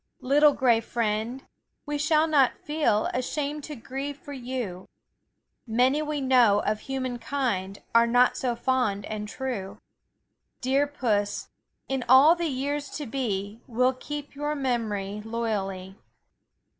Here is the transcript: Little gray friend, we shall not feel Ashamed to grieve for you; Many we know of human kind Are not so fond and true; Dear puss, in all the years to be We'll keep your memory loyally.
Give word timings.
Little 0.21 0.53
gray 0.53 0.79
friend, 0.79 1.45
we 1.85 1.99
shall 1.99 2.25
not 2.25 2.57
feel 2.57 3.05
Ashamed 3.13 3.63
to 3.65 3.75
grieve 3.75 4.17
for 4.17 4.33
you; 4.33 4.87
Many 5.67 6.01
we 6.01 6.19
know 6.21 6.61
of 6.61 6.79
human 6.79 7.19
kind 7.19 7.79
Are 7.93 8.07
not 8.07 8.35
so 8.35 8.55
fond 8.55 9.05
and 9.05 9.27
true; 9.29 9.77
Dear 10.59 10.87
puss, 10.87 11.49
in 11.87 12.03
all 12.09 12.33
the 12.33 12.47
years 12.49 12.89
to 12.97 13.05
be 13.05 13.61
We'll 13.67 13.93
keep 13.93 14.33
your 14.33 14.55
memory 14.55 15.21
loyally. 15.23 15.97